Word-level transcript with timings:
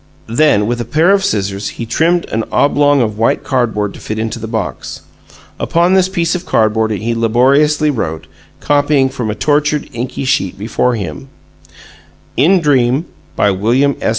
Then, 0.33 0.65
with 0.65 0.81
a 0.81 0.83
pair 0.83 1.11
of 1.11 1.23
scissors, 1.23 1.69
he 1.77 1.85
trimmed 1.85 2.25
an 2.31 2.43
oblong 2.51 3.03
of 3.03 3.19
white 3.19 3.43
cardboard 3.43 3.93
to 3.93 3.99
fit 3.99 4.17
into 4.17 4.39
the 4.39 4.47
box. 4.47 5.01
Upon 5.59 5.93
this 5.93 6.09
piece 6.09 6.33
of 6.33 6.43
cardboard 6.43 6.89
he 6.89 7.13
laboriously 7.13 7.91
wrote, 7.91 8.25
copying 8.59 9.09
from 9.09 9.29
a 9.29 9.35
tortured, 9.35 9.87
inky 9.93 10.25
sheet 10.25 10.57
before 10.57 10.95
him: 10.95 11.29
IN 12.35 12.61
DREAM 12.61 13.05
BY 13.35 13.51
WILLIAM 13.51 13.95
S. 14.01 14.09